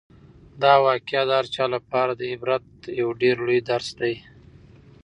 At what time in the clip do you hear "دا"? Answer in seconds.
0.61-0.73